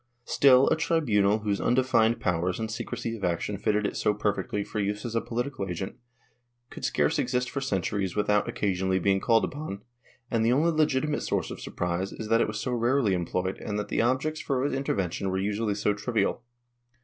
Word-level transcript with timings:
Still, 0.25 0.67
a 0.69 0.75
tribunal, 0.75 1.41
whose 1.43 1.61
undefined 1.61 2.19
powers 2.19 2.59
and 2.59 2.71
secrecy 2.71 3.15
of 3.15 3.23
action 3.23 3.59
fitted 3.59 3.85
it 3.85 3.95
so 3.95 4.15
perfectly 4.15 4.63
for 4.63 4.79
use 4.79 5.05
as 5.05 5.13
a 5.13 5.21
political 5.21 5.67
agent, 5.69 5.95
could 6.71 6.83
scarce 6.83 7.19
exist 7.19 7.51
for 7.51 7.61
centuries 7.61 8.15
without 8.15 8.49
occasionally 8.49 8.97
being 8.97 9.19
called 9.19 9.45
upon, 9.45 9.83
and 10.31 10.43
the 10.43 10.53
only 10.53 10.71
legitimate 10.71 11.21
source 11.21 11.51
of 11.51 11.61
surprise 11.61 12.11
is 12.11 12.29
that 12.29 12.41
it 12.41 12.47
was 12.47 12.59
so 12.59 12.71
rarely 12.73 13.13
employed 13.13 13.59
and 13.59 13.77
that 13.77 13.89
the 13.89 14.01
objects 14.01 14.41
for 14.41 14.65
its 14.65 14.73
intervention 14.73 15.29
were 15.29 15.37
usually 15.37 15.75
so 15.75 15.93
trivial. 15.93 16.41